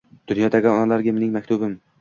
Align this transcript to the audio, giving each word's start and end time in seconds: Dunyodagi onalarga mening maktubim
Dunyodagi 0.31 0.71
onalarga 0.71 1.15
mening 1.19 1.37
maktubim 1.39 1.81